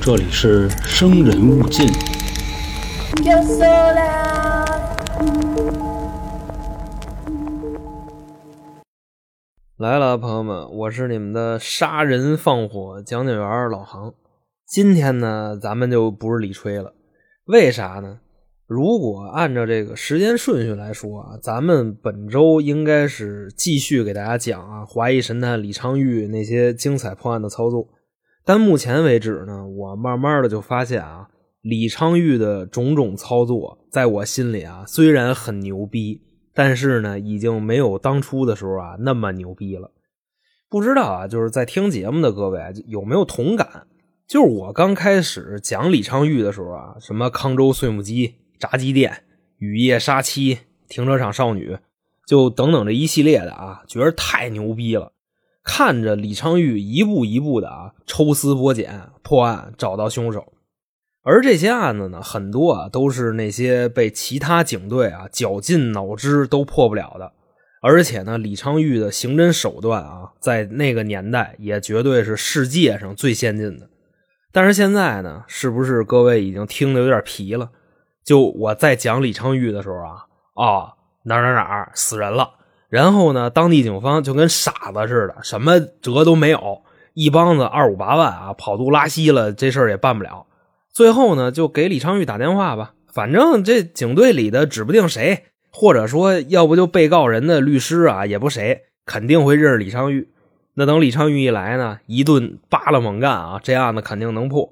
[0.00, 1.86] 这里是生人勿近。
[9.78, 14.14] 来了，朋友们，我是你们的杀人放火讲解员老航。
[14.66, 16.94] 今天呢，咱们就不是李吹了，
[17.46, 18.20] 为啥呢？
[18.66, 27.86] 如果按照这个时间顺序来说啊，咱们本周应该是继续给大家讲啊，华裔神探李昌钰那些精彩破案的操作。
[28.44, 31.28] 但目前为止呢，我慢慢的就发现啊，
[31.60, 36.22] 李昌钰的种种操作，在我心里啊，虽然很牛逼，
[36.52, 39.92] 但是呢，已经没有当初的时候啊那么牛逼了。
[40.68, 43.86] 不知道啊，就是在听节目的各位有没有同感？
[44.26, 49.24] 就是我刚开始讲李昌钰的时候啊，什么康州碎木机、炸鸡店、
[49.58, 51.78] 雨夜杀妻、停车场少女，
[52.26, 55.12] 就等等这一系列的啊，觉得太牛逼了。
[55.64, 60.52] 看着李昌钰一步一步的啊抽丝剥茧破案，找到凶手。
[61.24, 67.32] 而这些案子呢，很多啊都是那些被其他警队啊绞尽脑汁都破不了的。
[67.80, 73.88] 而且呢，李昌钰的刑侦手段啊，在那个年代也绝对是世界上最先进的。
[74.52, 77.70] 但是现在呢，是不是各位已经听得有点疲了？
[78.24, 80.94] 就我在讲李昌钰的时候啊，啊
[81.24, 82.50] 哪哪哪死人了，
[82.92, 86.82] 然后呢，当地警方就跟傻子似的，什么辙都没有，
[87.14, 90.44] 一帮子二五八万啊，跑肚拉稀了，这事儿也办不了。
[90.92, 100.28] 最后呢，就给李昌钰打电话吧，反正这警队里的指不定谁，或者说要不就被告人的律师啊，也不谁，肯定会认识李昌钰。
[100.74, 104.70] 那等李昌钰一来呢，一顿扒拉猛干啊，这案子肯定能破。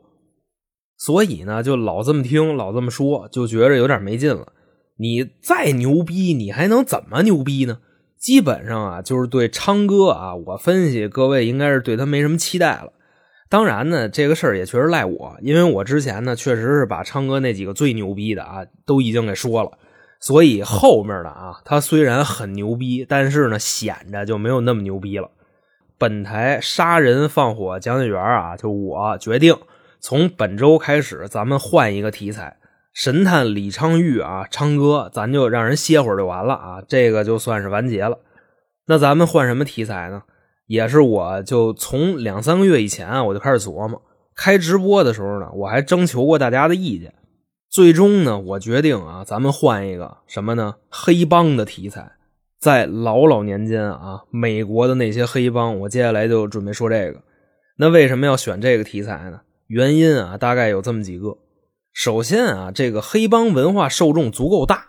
[0.98, 4.52] 所以呢，就老这么听，老这么说，就觉着有点没劲了。
[4.98, 7.78] 你再牛逼，你还能怎么牛逼呢？
[8.20, 12.92] 基本上啊，就是对昌哥啊，我分析各位应该是对他没什么期待了。
[13.48, 19.72] 当然呢，这个事儿也确实赖我，因为我之前呢，确实是把昌哥那几个最牛逼的啊，都已经给说了。
[20.20, 25.30] 所以后面的啊，他虽然很牛逼，但是呢，显着就没有那么牛逼了。
[25.96, 29.56] 本台杀人放火讲解员啊，就我决定
[29.98, 32.58] 从本周开始，咱们换一个题材，
[32.92, 38.18] 神探李昌钰啊，昌哥，咱就让人歇会儿就完了啊，这个就算是完结了。
[38.86, 40.22] 那咱们换什么题材呢？
[40.66, 44.00] 也是我就从两三个月以前啊，我就开始琢磨，
[44.36, 47.14] 开直播的时候呢，我还征求过大家的意见，
[47.68, 50.76] 最终呢，我决定啊，咱们换一个什么呢？
[50.88, 52.12] 黑帮的题材。
[52.60, 57.20] 在老老年间啊，美国的那些黑帮，我接下来就准备说这个。
[57.78, 59.40] 那为什么要选这个题材呢？
[59.66, 61.38] 原因啊，大概有这么几个。
[61.92, 64.86] 首先啊，这个黑帮文化受众足够大，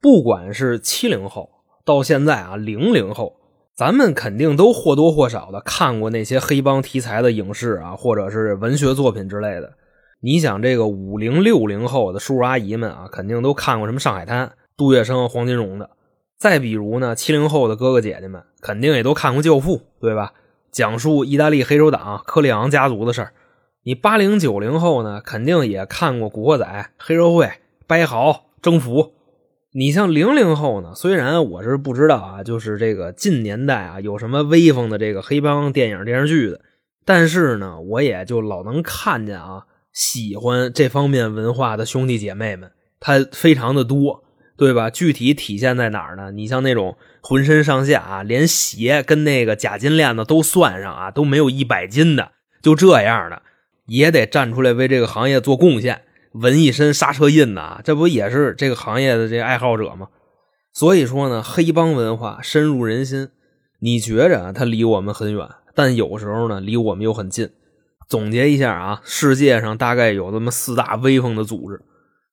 [0.00, 1.50] 不管是七零后
[1.84, 3.36] 到现在啊零零后，
[3.74, 9.74] 咱们肯定都或多或少的看过那些黑帮题材的影视啊，或者是文学作品之类的。
[10.20, 15.90] 你想，这个五零六零后的叔叔阿姨们啊，肯定都看过什么《上海滩》、杜月笙、黄金荣的。
[16.38, 20.32] 再比如呢，七零后的哥哥姐姐们肯定也都看过《教父》，对吧？
[20.72, 23.32] 讲述意大利黑手党科里昂家族的事儿。
[23.84, 26.64] 你八零九零后呢，肯定也看过《古惑仔》
[26.98, 27.46] 《黑社会》
[27.86, 28.30] 《掰豪》
[28.60, 29.02] 《征服》。
[29.72, 36.60] 你像零零后呢，虽然我是不知道啊，就是这个近年代啊有什么威风的这个黑帮电影电视剧的，
[37.04, 44.24] 但是呢，我也就老能看见啊，喜欢这方面文化的兄弟姐妹们，他非常的多。
[44.58, 44.90] 对吧？
[44.90, 46.32] 具体体现在哪儿呢？
[46.32, 53.40] 你像那种浑身上下啊，连鞋跟那个假金链子都算上啊，都没有一百斤的，就这样的，
[53.88, 60.08] 也得站出来为这个行业做贡献，纹一身刹车印呐，这不也是这个行业的这爱好者吗？
[60.72, 63.30] 所以说呢，黑帮文化深入人心。
[63.80, 67.50] 你觉着它离我们很远，但有时候呢，离我们又很近。
[68.08, 71.80] 总结一下啊，世界上大概有这么四大威风的组织，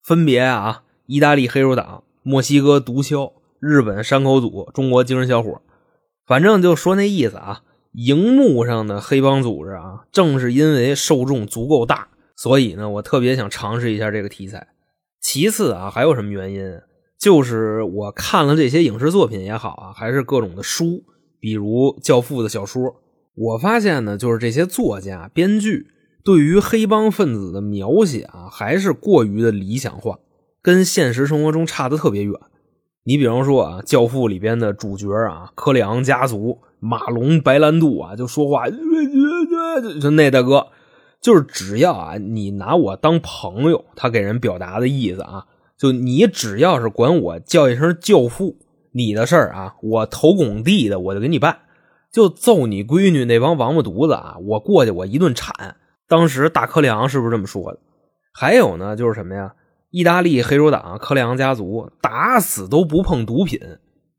[0.04, 2.04] 分别啊，意大利黑手党。
[2.24, 5.62] 墨西哥毒枭、日本山口组、中国精神小伙，
[6.26, 7.62] 反正就说那意思啊。
[7.96, 14.68] 荧幕上的黑帮组织啊，正是因为受众足够大，所以呢，我特别想尝试一下这个题材。
[15.22, 16.80] 其次啊，还有什么原因？
[17.18, 21.04] 就是我看了这些影视作品也好啊，还是各种的书，
[21.40, 23.02] 比如《教父》的小说，
[23.34, 25.88] 我发现呢，就是这些作家、编剧
[26.24, 30.20] 对于黑帮分子的描写啊，还是过于的理想化。
[30.62, 32.34] 跟现实生活中差的特别远。
[33.04, 38.70] 你比方说啊，《教父》里边的主角啊，科里昂家族马龙白兰度啊，就说话，
[40.02, 40.68] 就那大哥，
[41.20, 45.46] 就是只要啊，你拿我当朋友，他给人表达的意思啊，
[45.78, 48.58] 就你只要是管我叫一声教父，
[48.92, 51.58] 你的事儿啊，我投拱地的我就给你办。
[52.12, 55.76] 就揍你闺女那帮王八犊子啊，我过去我一顿铲，
[56.08, 57.80] 当时大科里昂是不是这么说的？
[58.32, 59.54] 还有呢，就是什么呀？
[59.90, 63.60] 意大利黑手党科里昂家族打死都不碰毒品。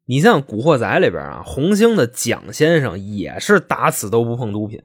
[0.09, 4.83] 你像《古惑仔》里边啊，红星的蒋先生也是打死都不碰毒品。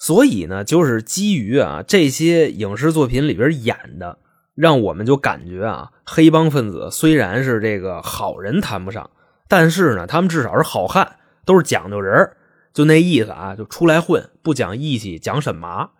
[0.00, 4.18] 所以呢，就是基于啊这些影视作品里边演的，
[4.54, 9.10] 让我们就感觉啊，黑帮分子虽然是这个好人谈不上，
[9.48, 12.30] 但是呢，他们至少是好汉，都是讲究人
[12.72, 15.90] 就那意思啊，就出来混，不讲义气，讲神麻。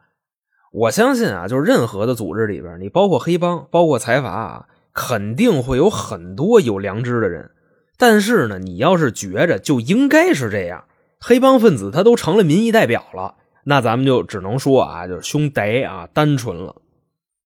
[0.72, 7.50] 我相信啊，就是任何的组织里边，你包括黑帮，包括财阀啊，肯定会有很多有良知的人。
[7.98, 10.84] 但是呢，你要是觉着就应该是这样，
[11.20, 13.34] 黑帮分子他都成了民意代表了。
[13.64, 16.76] 那咱们就只能说啊，就是兄弟啊，单纯了。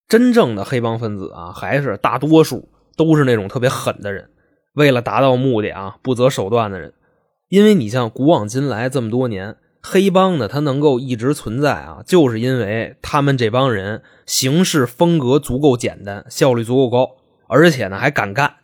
[0.07, 4.29] 真正的黑帮分子啊，还是大多数都是那种特别狠的人，
[4.75, 6.93] 为了达到目的啊，不择手段的人。
[7.49, 17.17] 因为你像古往今来这么多年，黑帮呢，它能够一直存在啊，就是因为他们这帮人行事风格足够简单，效率足够高，
[17.49, 18.57] 而且呢还敢干。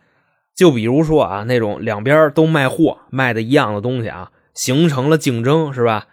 [0.59, 6.07] 就比如说啊，那种两边都卖货，卖的一样的东西啊，形成了竞争，是吧？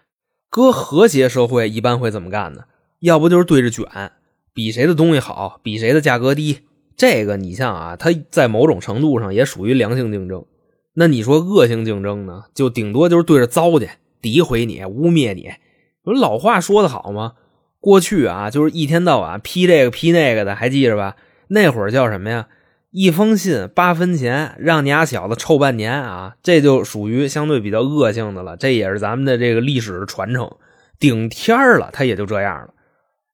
[0.48, 2.66] 搁和谐社会一般会怎么干呢？
[3.00, 4.12] 要不就是对着卷，
[4.54, 6.60] 比谁的东西好，比谁的价格低。
[6.96, 10.44] 这个你像啊，它在某种程度上也属于良性竞争。
[10.94, 12.44] 那你说恶性竞争呢？
[12.54, 15.50] 就顶多就是对着糟践、诋毁你、污蔑你。
[16.04, 17.32] 不是老话说的好吗？
[17.80, 21.16] 过去啊，就是一天到晚批这个批那个的，还记着吧？
[21.48, 22.46] 那会儿叫什么呀？
[22.90, 26.36] 一封信八分钱，让你俩小子臭半年啊！
[26.42, 28.56] 这就属于相对比较恶性的了。
[28.56, 30.50] 这也是咱们的这个历史传承。
[30.98, 32.68] 顶天了，他也就这样了。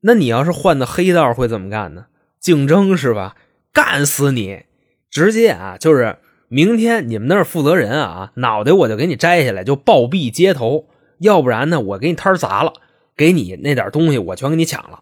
[0.01, 2.07] 那你要是换到黑道会怎么干呢？
[2.41, 3.37] 竞争是吧？
[3.73, 4.63] 干死你！
[5.09, 6.17] 直接啊，就是
[6.49, 10.89] 明天你们那儿负责人啊，脑袋我就给你摘下来，就暴毙街头。
[11.21, 12.73] 要不然呢，我给你摊砸了，
[13.17, 15.01] 给你那点东西我全给你抢了。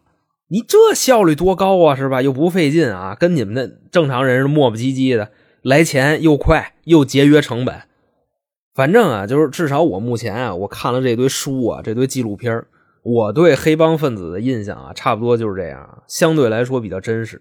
[0.53, 2.23] 你这效率多高啊，是吧？
[2.23, 5.31] 又不费劲啊，跟你们的正常人是磨磨唧唧的，
[5.63, 7.83] 来钱又快又节约成本。
[8.75, 12.65] 反正啊，就是至少我目前啊，我看了这堆书啊，这堆纪录片
[13.05, 17.41] 我对黑帮分子的印象啊，差不多就是这样，相对来说比较真实。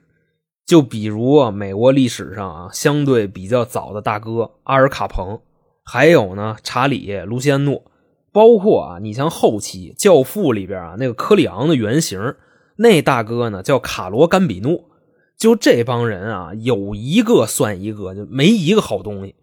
[0.68, 5.40] 就比如啊，美国历史上啊，相对比较早的大哥阿尔卡彭，
[5.84, 7.82] 还有呢查理卢西安诺，
[8.32, 12.36] 包括啊，你像后期《教父》里边啊那个科里昂的原型。
[12.82, 14.86] 那大哥呢，叫卡罗甘比诺，
[15.38, 19.36] 就这帮人啊，有一个算一个，就没一个好东西。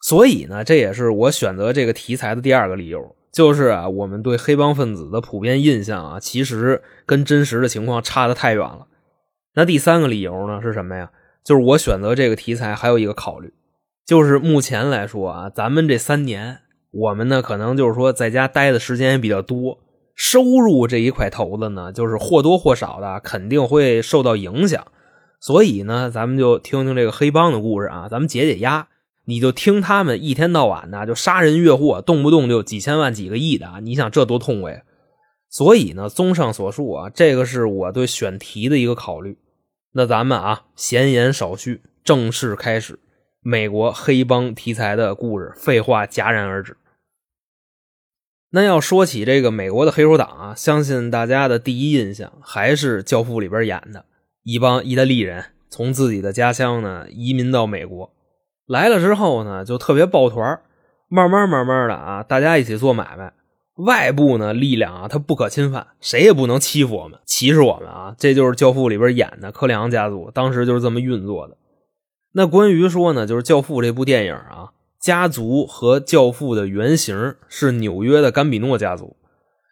[0.00, 8.88] 所以呢，这也是我选择这个题材的第二个理由，就是啊，我们对黑帮分子的普遍印象啊，其实跟真实的情况差的太远了。
[9.54, 11.12] 那第三个理由呢是什么呀？
[11.44, 13.54] 就是我选择这个题材还有一个考虑，
[14.04, 16.58] 就是目前来说啊，咱们这三年，
[16.90, 19.78] 我们呢可能就是说在家待的时间也比较多。
[20.16, 24.84] 收入这一块头子呢，就是或多或少的肯定会受到影响，
[25.38, 28.88] 所以呢，咱们就听听这个黑帮的故事啊，咱们解解压。
[29.28, 34.84] 你就听他们一天到晚的就杀人越货，动不动就几千万、几个亿的啊，你想这多痛快？
[35.50, 39.36] 所以呢，综上所述啊，这个是我对选题的一个考虑。
[39.92, 42.98] 那咱们啊，闲言少叙，正式开始
[43.42, 45.52] 美国黑帮题材的故事。
[45.56, 46.76] 废话戛然而止。
[48.50, 54.04] 那要说起这个美国的黑手党啊，相信大家的第一印象还是《教父》里边演的
[54.44, 58.12] 一帮意大利人从自己的家乡呢移民到美国，
[58.66, 60.60] 来了之后呢就特别抱团
[61.08, 63.32] 慢慢慢慢的啊，大家一起做买卖。
[63.84, 68.14] 外部呢力量啊，他不可侵犯，谁也不能欺负我们、歧视我们啊。
[68.16, 71.58] 这就是《教父》里边演的科里昂家族，当时就是这么运作的。
[72.32, 74.70] 那关于说呢，就是《教父》这部电影啊。
[75.06, 79.16] 家族和教父的原型是纽约的甘比诺家族。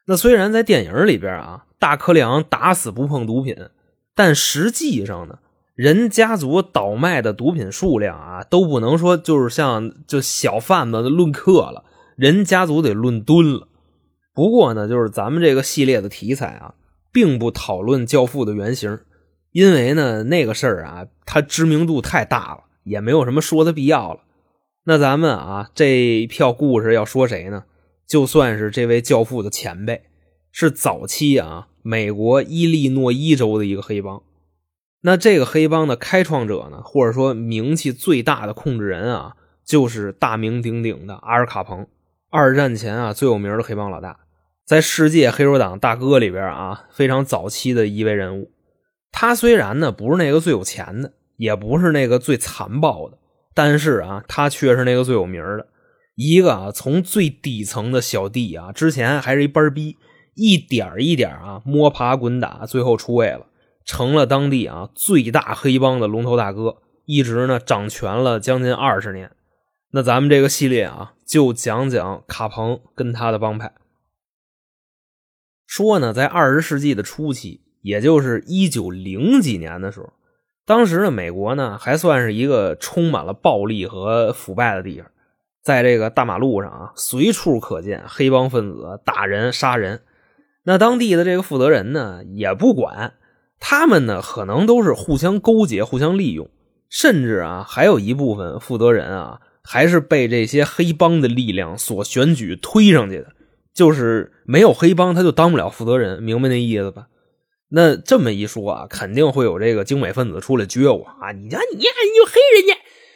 [0.07, 3.57] 那虽然在电影里边啊，大柯里昂打死不碰毒品，
[4.14, 5.41] 但实际上呢，
[5.75, 11.83] 人家族倒卖的毒品数量啊，都不能说就是像就小贩子论克了，
[12.14, 13.67] 人家族得论吨了。
[14.33, 16.75] 不过呢，就是咱们这个系列的题材啊，
[17.12, 19.00] 并不讨论教父的原型，
[19.50, 24.21] 因为呢，那个事儿啊，它知名度太大了，也没有什么说的必要了。
[24.87, 27.64] 那咱们啊，这一票故事要说谁呢？
[28.07, 30.03] 就算是这位教父的前辈，
[30.53, 34.23] 是早期啊美国伊利诺伊州的一个黑帮。
[35.00, 41.87] 那这个黑帮的开创者呢，或者说名气最大的控制人啊，就是大名鼎鼎的阿尔卡彭，
[42.29, 44.21] 二战前啊最有名的黑帮老大，
[44.67, 48.50] 在世界黑手党大哥里边啊非常早期的一位人物。
[49.11, 53.17] 他虽然呢不是那个最有钱的，也不是那个最残暴的。
[53.54, 55.68] 但是啊，他却是那个最有名的，
[56.16, 59.96] 一个啊，从最底层的小弟啊，之前还是一班逼，
[60.34, 63.46] 一点一点啊摸爬滚打，最后出位了，
[63.84, 69.30] 成了当地啊最大黑帮的龙头大哥，一直呢掌权了将近二十年。
[69.92, 73.73] 那咱们这个系列啊，就讲讲卡彭跟他的帮派。
[75.66, 80.12] 说呢，在二十世纪的初期，也就是一九零几年的时候，
[80.66, 85.11] 当时的美国呢还算是一个充满了暴力和腐败的地方，
[85.62, 90.02] 在这个大马路上啊，随处可见黑帮分子打人杀人。
[90.64, 93.14] 那当地的这个负责人呢，也不管，
[93.61, 96.49] 他们呢可能都是互相勾结、互相利用，
[96.88, 103.28] 甚至啊，还有一部分负责人啊，还是被这些黑帮的力量所选举推上去的。
[103.75, 107.09] 就是没有黑帮，他就当不了负责人，明白那意思吧？
[107.71, 111.33] 那这么一说啊，肯定会有这个精美分子出来撅我啊！
[111.33, 112.75] 你瞧你呀，你就黑人家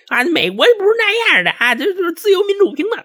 [0.08, 0.24] 啊！
[0.24, 3.04] 美国不是那样的啊，这就是自由、民主、平等。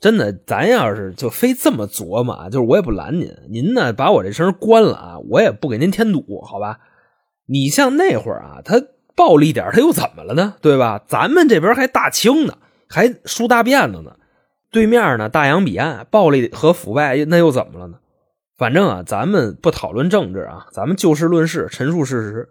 [0.00, 6.78] 真的，咱要是就非这么琢磨啊，就是我也不拦您，您呢把我这声关了啊，我也不给您添堵，好吧？
[7.46, 8.80] 你像那会儿啊，他
[9.14, 10.54] 暴力点，他又怎么了呢？
[10.62, 11.02] 对吧？
[11.06, 12.56] 咱们这边还大清呢，
[12.88, 14.16] 还梳大辫子呢。
[14.72, 17.98] 对面呢，大洋彼岸暴力和腐败，那又怎么了呢？
[18.60, 22.50] 反正啊，咱们不讨论政治啊，咱们就事论事，陈述事实。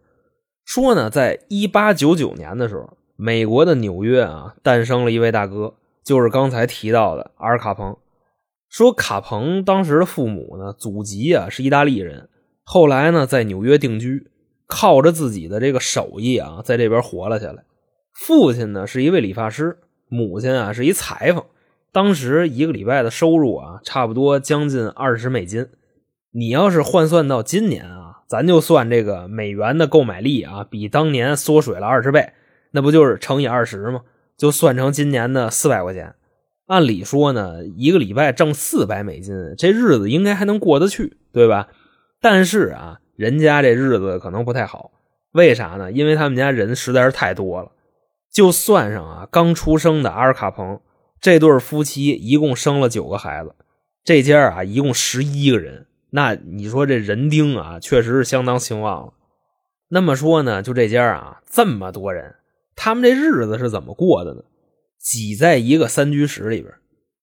[0.66, 7.96] 说呢，在一八九九年的时候，美国的纽约啊，诞生了一位大哥，就是刚才提到的阿尔卡彭。
[8.70, 12.28] 说卡彭当时的父母呢，祖籍啊是意大利人，
[12.64, 14.32] 后来呢在纽约定居，
[14.66, 17.64] 靠着自己的这个手艺啊，在这边活了下来。
[18.16, 21.44] 父亲呢是一位理发师，母亲啊是一裁缝。
[21.92, 25.68] 当时一个礼拜的收入啊，差不多将近二十美金。
[26.32, 32.34] 你要是换算到今年啊，咱就算这个美元的购买力啊，比当年缩水了二十倍，
[32.72, 34.02] 那不就是乘以二十吗？
[34.38, 36.14] 就算成今年的四百块钱。
[36.68, 41.70] 按理说呢，一个礼拜挣四百美金，这日子应该还能过得去，对吧？
[42.22, 44.92] 但是啊，人家这日子可能不太好。
[45.32, 45.92] 为啥呢？
[45.92, 47.72] 因为他们家人实在是太多了，
[48.32, 50.80] 就算上啊刚出生的阿尔卡彭。
[51.20, 53.54] 这对夫妻一共生了九个孩子，
[54.06, 55.88] 这家啊一共十一个人。
[56.12, 59.14] 那你说这人丁啊，确实是相当兴旺了。
[59.90, 62.36] 那么说呢，就这家啊这么多人，
[62.76, 64.44] 他们这日子是怎么过的呢？
[65.00, 66.74] 挤在一个三居室里边，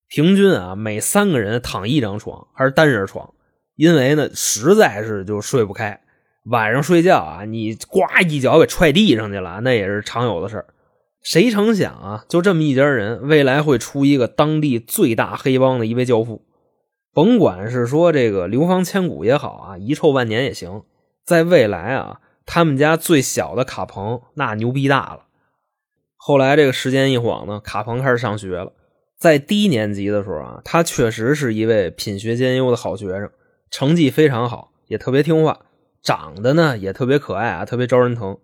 [0.07, 3.33] 平均啊每三个人躺一张床，还是单人床，
[3.75, 6.01] 因为呢实在是就睡不开。
[6.45, 10.65] 晚上睡觉啊，你呱一脚给踹地上去了，那也是常有的事儿。
[11.21, 16.46] 谁成想啊，就这么一家人，未来会出一个当地最大黑帮的一位教父。
[17.17, 20.83] 甭管是说这个流芳千古也好啊，遗臭万年也行，
[21.25, 25.25] 在未来啊，他们家最小的卡彭那牛逼大了。
[26.15, 28.71] 后来这个时间一晃呢，卡彭开始上学了。
[29.17, 33.31] 在低年级的时候啊，他确实是一位品学兼优的好学生，
[33.71, 35.61] 成绩非常好，也特别听话，
[36.03, 38.37] 长得呢也特别可爱啊，特别招人疼。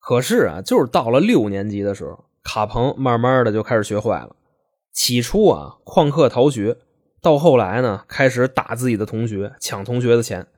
[0.00, 4.34] 可是啊，就是到了六年级的时候，卡彭慢慢的就开始学坏了。
[4.92, 6.78] 起初啊，旷课逃学，
[7.22, 10.48] 到后来呢，开始打自己的同学，抢同学的钱，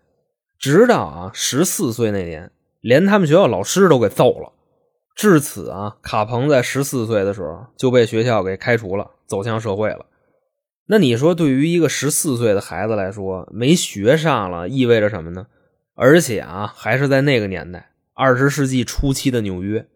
[0.59, 4.53] 直到啊十四岁那年，连他们学校老师都给揍了。
[5.15, 10.07] 至此啊，卡彭在十四岁的时候就被学校给开除了，走向社会了。
[10.87, 15.47] 那你说，对于一个十四岁的孩子来说，没学上了意味着什么呢？
[15.95, 17.91] 而且啊，还是在那个年代。
[18.15, 19.87] 二十世纪初期的纽约，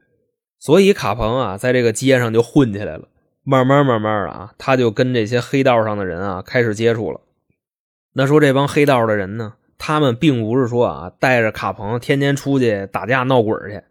[0.58, 3.08] 所以卡彭啊，在这个街上就混起来了。
[3.50, 7.23] 慢慢慢慢的啊，他就跟这些黑道上的人啊开始接触了。
[8.12, 13.83] 那说这帮黑道的人呢，他们并不是说啊带着卡彭天天出去打架闹鬼去，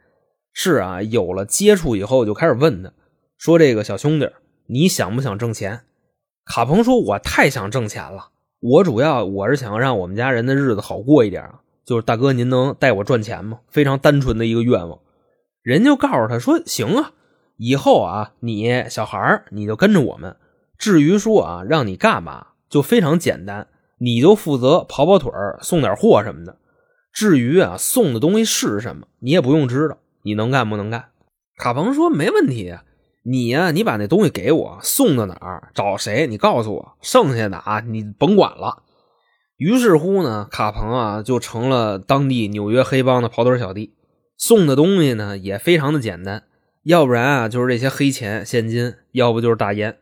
[0.53, 2.91] 是啊，有了接触以后就开始问他，
[3.39, 4.29] 说这个小兄弟，
[4.67, 5.81] 你想不想挣钱？
[6.45, 11.61] 卡彭说，我太想挣钱了，我主要我是想让我们家人的日子好过一点啊。
[11.83, 13.61] 就是大哥，您能带我赚钱吗？
[13.69, 14.99] 非常单纯的一个愿望。
[15.63, 17.13] 人就告诉他说：“行啊，
[17.57, 20.35] 以后啊，你小孩你就跟着我们。
[20.77, 26.57] 至于说啊，让你干嘛，就非常简单，你就负责跑跑腿送点货什么的。
[27.11, 29.97] 至于啊，送的东西是什么，你也不用知道。
[30.21, 31.05] 你能干不能干？”
[31.57, 32.83] 卡彭说：“没问题啊，
[33.23, 38.83] 你呀，你把那东西给我，送到哪儿，找谁，你告诉我，剩下的啊，你甭管了。”
[39.57, 43.95] 于是乎呢，卡彭啊就成了当地纽约黑帮的跑腿小弟，
[44.37, 46.43] 送的东西呢也非常的简单，
[46.87, 49.97] 要不然啊就是这些黑钱现金，要不就是大烟。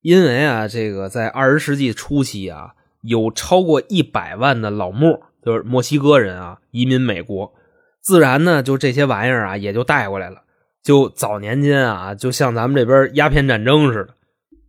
[0.00, 2.70] 因为啊这个在二十世纪初期啊，
[3.02, 7.52] 有超过一百万的老墨，就是墨西哥人啊移民美国，
[8.00, 10.38] 自然呢就这些玩意儿啊也就带过来了。
[10.82, 14.14] 就早年间啊，就像咱们这边鸦片战争似的。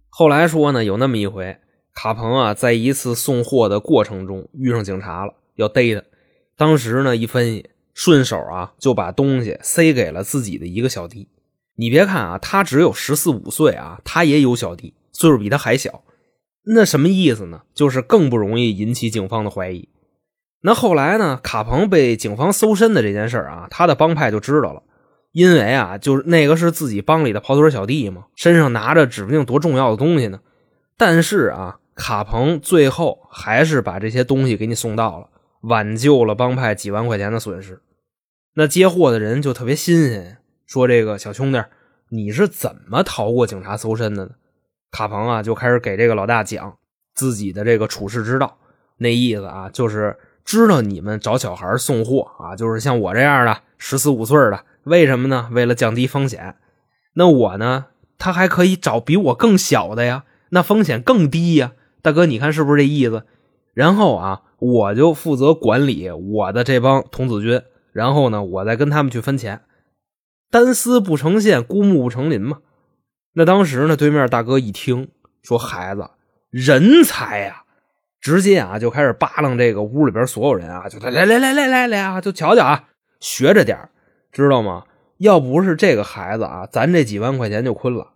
[0.09, 1.57] 后来说呢有那么一回。
[1.95, 6.01] 卡彭啊，在一次送货的过程中遇上警察了，要逮他。
[6.57, 11.29] 当时呢，一分析，顺手啊就把东西塞给了自己的一个小弟。
[11.75, 16.03] 你别看啊，他只有十四五岁啊，他也有小弟，岁数比他还小。
[16.65, 17.61] 那什么意思呢？
[17.73, 19.89] 就是更不容易引起警方的怀疑。
[20.61, 24.83] 那后来呢，卡彭被警方搜身的这件事儿啊，他的帮派就知道了。
[25.31, 30.39] 因为啊，就是那个是自己帮里的跑腿小弟嘛，身上拿着指不定多重要的东西呢。
[30.97, 31.79] 但是啊。
[31.95, 35.29] 卡彭最后还是把这些东西给你送到了，
[35.61, 37.83] 挽救了帮派几万块钱的损失。
[38.55, 40.39] 那接货的人就特别新鲜，
[40.73, 41.63] 说：“这个小兄弟，
[42.09, 44.31] 你是怎么逃过警察搜身的呢？”
[44.89, 46.75] 卡彭啊，就开始给这个老大讲
[47.13, 48.57] 自己的这个处世之道。
[48.97, 55.47] 那意思啊，就是知道你们找小孩送货啊，就是像我这样的十四五岁的，为什么呢？
[55.51, 56.55] 为了降低风险。
[57.13, 57.85] 那我呢，
[58.17, 61.73] 他还可以找比我更小的呀，那风险更低呀。
[62.01, 63.25] 大哥，你看是不是这意思？
[63.75, 67.61] 然后啊，我就负责管理我的这帮童子军，
[67.91, 69.61] 然后呢，我再跟他们去分钱。
[70.53, 72.59] 单丝不成线，孤木不成林嘛。
[73.33, 75.09] 那当时呢，对面大哥一听
[75.41, 76.11] 说孩子
[76.51, 77.63] 人才呀，
[78.21, 82.83] 直接啊就开始扒拉这个屋里边所有人啊，就来来来来来来来啊，就瞧瞧啊，
[83.19, 83.89] 学着点
[84.31, 84.83] 知道吗？
[85.17, 88.11] 要不是这个孩子啊，咱这几万块钱就亏了。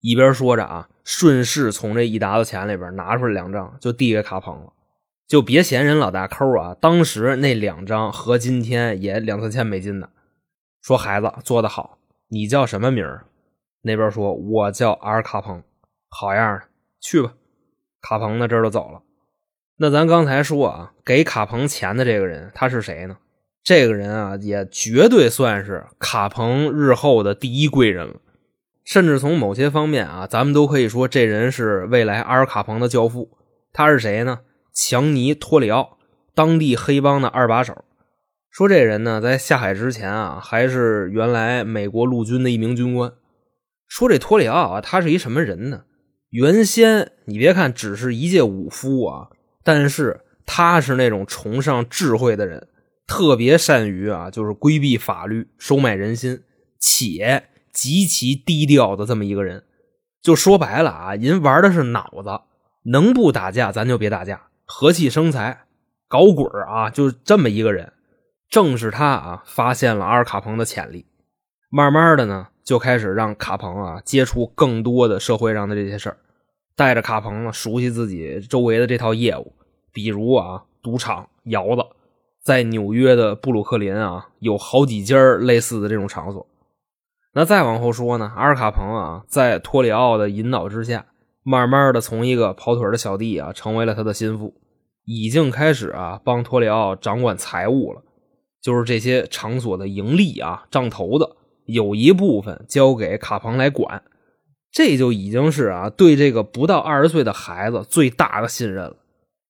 [0.00, 0.88] 一边说着啊。
[1.04, 4.72] 顺势从这一沓子钱里边拿出来两张，就递给卡彭了。
[5.26, 6.76] 就别嫌人老大抠啊！
[6.78, 10.08] 当时那两张合今天也两三千美金呢。
[10.80, 13.26] 说孩子做的好，你叫什么名儿？
[13.82, 15.62] 那边说我叫阿尔卡彭，
[16.08, 16.64] 好样的，
[17.00, 17.34] 去吧。
[18.00, 19.02] 卡彭呢这就走了。
[19.76, 23.16] 那咱刚才说啊，给卡彭钱的这个人他是谁呢？
[23.62, 28.14] 这个人啊，也绝对算是卡彭日后的第一贵人了。
[28.84, 33.36] 甚至从某些方面啊，咱们都可以说这人是未来阿尔卡彭的教父。
[33.72, 34.40] 他是谁呢？
[34.72, 35.98] 强尼·托里奥，
[36.34, 37.84] 当地黑帮的二把手。
[38.50, 43.12] 说这人呢，在下海之前啊，还是原来美国陆军的一名军官。
[43.86, 45.84] 说这托里奥啊，他是一什么人呢？
[46.30, 49.28] 原先你别看只是一介武夫啊，
[49.62, 52.68] 但是他是那种崇尚智慧的人，
[53.06, 56.42] 特别善于啊，就是规避法律，收买人心，
[56.78, 57.44] 且。
[57.70, 59.62] 极其低调的这么一个人，
[60.20, 62.40] 就说白了啊，人玩的是脑子，
[62.90, 65.66] 能不打架咱就别打架，和气生财，
[66.08, 67.92] 搞鬼啊，就这么一个人。
[68.48, 71.06] 正是他啊，发现了阿尔卡彭的潜力，
[71.70, 76.16] 慢慢的呢，就开始让卡彭啊接触更多的社会上的这些事儿，
[76.74, 79.52] 带着卡彭呢熟悉自己周围的这套业务，
[79.92, 81.84] 比如啊，赌场、窑子，
[82.42, 86.46] 在纽约的布鲁克林啊，有好几家类似的这种场所。
[87.34, 91.04] 那再往后说呢，阿尔卡彭啊，在托里奥的引导之下，
[91.42, 94.54] 慢慢的从一个跑腿的小弟啊，成为了他的心腹，
[95.04, 98.02] 已经开始啊帮托里奥掌管财务了，
[98.60, 104.02] 就是这些场所的盈利啊，账头的有一部分交给卡彭来管，
[104.70, 108.96] 这就已经是啊对这个不到二十岁的孩子最大的信任了，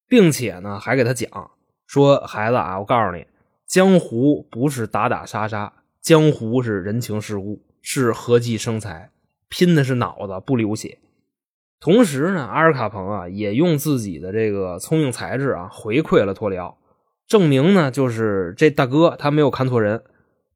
[0.08, 1.50] 并且呢还给他讲
[1.86, 3.26] 说，孩子啊，我告诉你，
[3.66, 7.62] 江湖不是打打杀杀，江湖是人情世故。
[7.80, 9.12] 是合计生财，
[9.48, 10.98] 拼的是脑子不流血。
[11.80, 16.76] 同时呢，阿尔卡彭啊也用自己的这个聪明才智啊回馈了托里奥，
[17.28, 20.02] 证明呢就是这大哥他没有看错人，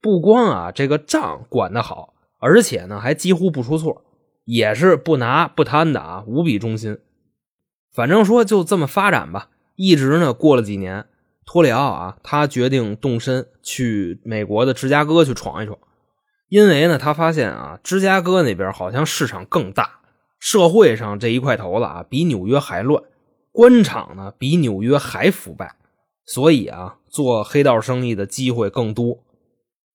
[0.01, 4.03] 不光啊这个账管得好，而且呢还几乎不出错，
[4.47, 6.99] 也是不拿不贪的啊，无比忠心。
[7.93, 11.05] 反正说就这么发展吧，一直呢过了几年，
[11.45, 15.79] 托里奥啊他决定动身去美国的芝加哥去闯一闯。
[16.49, 20.01] 因为呢，他发现啊，芝加哥那边好像市场更大，
[20.39, 23.03] 社会上这一块头子啊比纽约还乱，
[23.53, 25.77] 官场呢比纽约还腐败，
[26.25, 29.23] 所以啊，做黑道生意的机会更多。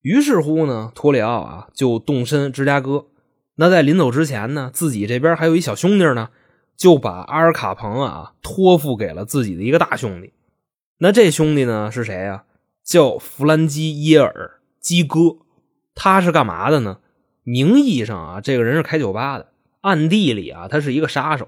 [0.01, 3.07] 于是乎呢，托里奥啊就动身芝加哥。
[3.55, 6.29] 那在临走之前呢，自己这边还有一小兄弟呢，
[6.75, 10.31] 就把阿尔卡彭啊托付给了自己的一个大兄弟。
[10.99, 12.43] 那这兄弟呢是谁呀？
[12.83, 15.37] 叫弗兰基耶尔基哥。
[15.95, 16.99] 他是干嘛的呢？
[17.43, 19.49] 名义上啊，这个人是开酒吧的，
[19.81, 21.47] 暗地里啊，他是一个杀手。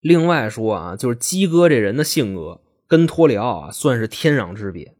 [0.00, 4.94] 另外说啊，就是鸡哥这人的性格跟托里奥啊算是天壤之别。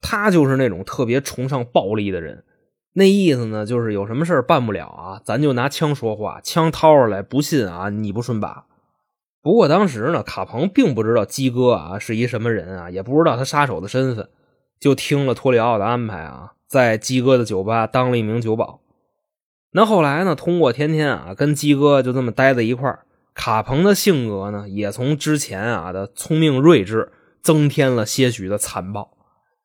[0.00, 2.42] 他就是那种特别崇尚暴力的人，
[2.94, 8.64] 那意思呢，就是有什么事办不了啊，咱就拿枪说话，枪掏出来，不信啊，你不顺把。
[9.42, 14.28] 不过当时呢，卡彭并不知道鸡哥啊是一什么人啊，也不知道他杀手的身份，
[14.80, 16.54] 就听了托里奥的安排啊。
[16.66, 18.80] 在鸡哥的酒吧当了一名酒保，
[19.72, 20.34] 那后来呢？
[20.34, 27.12] 通过天天啊跟鸡哥就这么待在一块儿，卡彭的性格呢，也从之前啊的聪明睿智，
[27.44, 29.16] 增添了些许的残暴。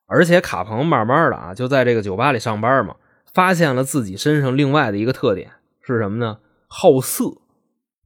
[0.06, 2.94] 而且卡彭慢慢的啊，就在这个酒吧里上班嘛，
[3.32, 6.38] 发现了自己身上另外的一个特点是什么呢？
[6.68, 7.24] 好色。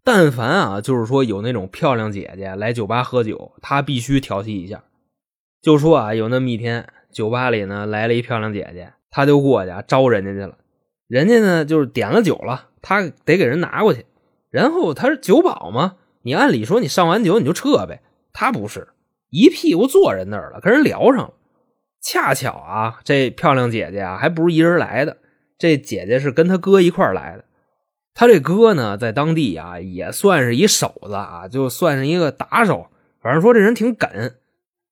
[0.04, 4.84] 但凡啊，就是说有那种漂亮姐姐来酒吧喝酒，他必须调戏一下。
[5.62, 10.58] 就说啊，有那么一天，酒吧里呢来了一漂亮姐姐，他就过去啊招人家去了。
[11.08, 14.04] 人家呢就是点了酒了，他得给人拿过去。
[14.50, 18.02] 然后他是酒保嘛，你按理说你上完酒你就撤呗，
[18.34, 18.88] 他不是，
[19.34, 21.34] 一屁股坐人那儿了，跟人聊上了。
[22.00, 25.16] 恰巧啊，这漂亮姐姐啊还不是一人来的，
[25.58, 27.44] 这姐姐是跟他哥一块来的。
[28.14, 32.86] 他这哥呢，在当地啊也算是一手子啊，就算是一个打手。
[33.20, 34.08] 反正说这人挺梗，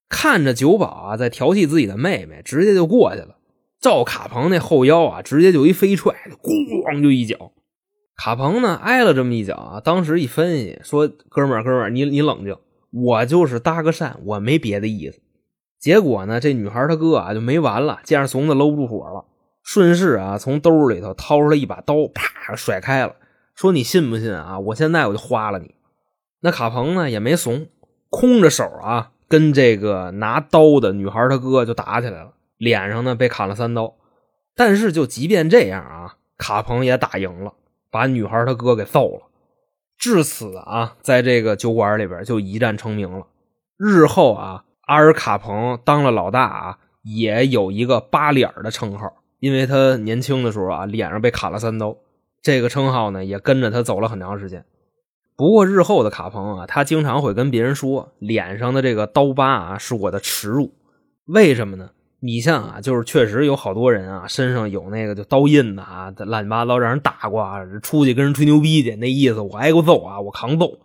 [0.08, 3.36] 看着酒保啊在调戏自己的妹妹，直接就过去了，
[3.80, 7.52] 照卡鹏那后腰啊，直接就一飞踹，咣就一脚。
[8.16, 12.56] 卡鹏呢挨了这么一脚啊，当时一分析说：“哥们儿，哥们儿，你你冷静，
[12.92, 15.20] 我就是搭个讪，我没别的意思。”
[15.80, 19.24] 结果呢，这女孩她哥啊就没完了，见着怂子搂不住火了。
[19.64, 23.16] 顺势啊，从兜里头掏出来一把刀，啪甩开了，
[23.54, 24.58] 说：“你信不信啊？
[24.58, 25.74] 我现在我就花了你。”
[26.42, 27.66] 那卡彭呢也没怂，
[28.10, 33.94] 空着手啊，跟这个拿刀的女孩她哥就打起来了，脸上呢被砍了三刀。
[34.54, 37.52] 但是就即便这样啊，卡彭也打赢了，
[37.90, 39.22] 把女孩她哥给揍了。
[40.02, 43.24] 至此啊，在这个酒馆里边就一战成名了。
[43.76, 49.22] 日后啊，阿尔卡彭当了老大啊，也有一个八脸的称号。
[49.38, 51.96] 因为他年轻的时候啊，脸上被砍了三刀，
[52.42, 54.64] 这个称号呢也跟着他走了很长时间。
[55.36, 60.74] 不过日后的卡彭啊，他经常会跟别人说，脸上的这个刀疤啊是我的耻辱。
[61.26, 61.90] 为什么呢？
[62.24, 70.78] 你像啊，就是确实有好多人啊，身上有那个就刀印的啊，乱七八糟让人打过啊，出去跟人吹牛逼去，那意思我挨过揍啊，我扛揍。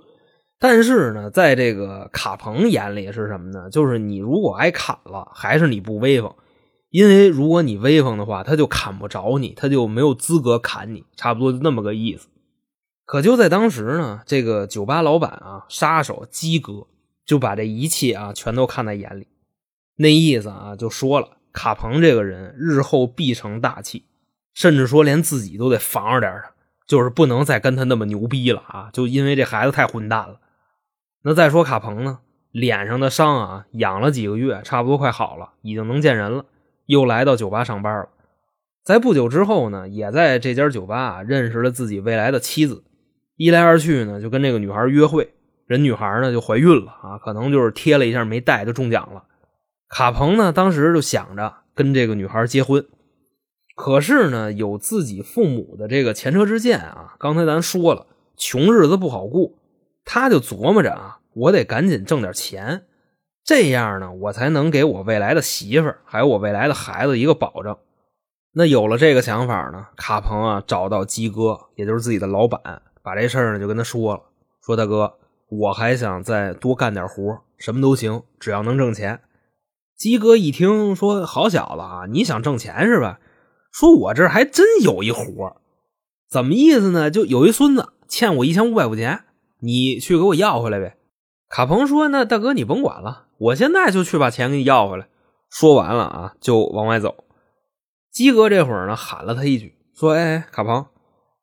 [0.60, 3.70] 但是呢，在这个卡彭眼里是什么呢？
[3.70, 6.34] 就是你如果挨砍了，还是你不威风。
[6.90, 12.28] 因为如果你威风的话，他就砍不着你，他就没有资格砍你，差不多就那么个意思。
[13.06, 16.88] 可就在当时呢，这个酒吧老板啊，杀手基哥
[17.26, 19.28] 就把这一切啊全都看在眼里，
[19.98, 24.06] 那意思啊就说了，卡彭这个人日后必成大器，
[24.54, 26.52] 甚至说连自己都得防着点他，
[26.88, 28.90] 就是不能再跟他那么牛逼了啊！
[28.94, 30.40] 就因为这孩子太混蛋了。
[31.24, 32.20] 那再说卡彭呢，
[32.52, 36.46] 脸上的伤啊养了几个月，差不多快好了，已经能见人了。
[36.86, 38.10] 又来到酒吧上班了，
[38.84, 42.84] 在不久之后呢，也在这家酒吧啊认识了自己未来的妻子。
[43.36, 45.34] 一来二去呢，就跟这个女孩约会，
[45.66, 49.24] 人女孩呢就怀孕了啊，可能就是贴了一下没带就中奖了。
[49.90, 52.86] 卡彭呢当时就想着跟这个女孩结婚，
[53.76, 59.54] 可是呢有自己父母的这个前车之鉴啊，刚才咱说了，穷日子不好过，
[60.04, 62.84] 他就琢磨着啊，我得赶紧挣点钱。
[63.44, 67.78] 这样呢，我才能给我未来的媳妇儿还有我未来的孩子一个保证。
[68.52, 74.22] 那有了这个想法呢，卡彭啊找到鸡哥，也就是自己的老板，把这事儿呢就跟他说了
[74.66, 75.14] ：“说大哥，
[75.48, 79.22] 我还想再多干点活，什么都行，只要能挣钱。”
[79.98, 83.20] 鸡哥一听说：“好小子啊，你想挣钱是吧？
[83.72, 85.58] 说我这还真有一活，
[86.30, 87.10] 怎么意思呢？
[87.10, 89.24] 就有一孙子欠我一千五百块钱，
[89.60, 90.98] 你去给我要回来呗。”
[91.50, 95.08] 卡彭说：“那大哥你甭管了。”我现在就去把钱给你要回来。
[95.50, 97.24] 说完了啊，就往外走。
[98.12, 100.86] 鸡哥这会儿呢，喊了他一句，说：“哎，卡彭，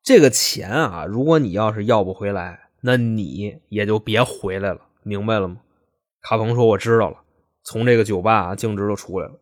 [0.01, 5.57] 这个钱啊，如果你要是要不回来，那你也就别回来了，明白了吗？”
[6.23, 7.17] 卡彭说：“我知道了。”
[7.65, 9.33] 从这个酒吧，径直就出来了。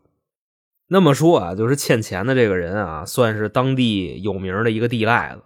[0.87, 5.43] 那么说啊，就是欠钱的这个人啊，算是当地有名的一个地赖子。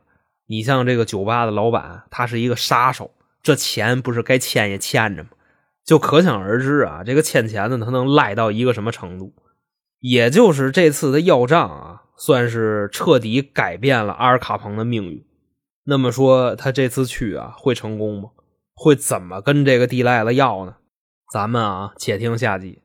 [0.47, 3.11] 你像这个酒吧的老板，他是一个杀手，
[3.43, 5.31] 这钱不是该欠也欠着吗？
[5.83, 9.33] 就可想而知啊，这个欠钱的他能赖到一个什么程度？
[9.99, 15.25] 也就是这次的要账啊，算是彻底改变了阿尔卡彭的命运。
[15.85, 18.29] 那么说他这次去啊，会成功吗？
[18.75, 20.76] 会怎么跟这个地赖子要呢？
[21.31, 22.81] 咱们啊，且听下集。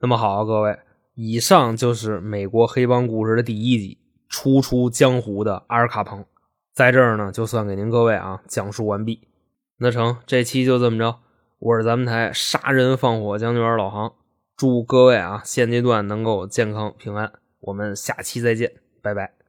[0.00, 0.78] 那么好啊，各位，
[1.14, 6.24] 以上就是美国黑帮故事的第一集——初出江湖的阿尔卡彭。
[6.72, 9.28] 在这儿呢，就算给您各位啊讲述完毕。
[9.76, 11.18] 那成，这期就这么着。
[11.58, 14.14] 我是咱们台杀人放火将军老航，
[14.56, 19.41] 祝各位啊现阶段能够健康平安，我们下期再见，拜拜。